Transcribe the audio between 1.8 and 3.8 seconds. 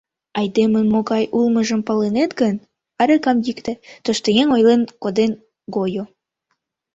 палынет гын, аракам йӱктӧ»,—